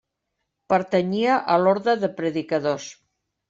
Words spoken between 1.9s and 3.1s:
de predicadors.